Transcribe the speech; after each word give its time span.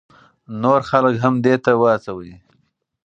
نور 0.61 0.81
خلک 0.89 1.15
هم 1.23 1.33
دې 1.45 1.55
ته 1.63 1.71
وهڅوئ. 1.81 2.33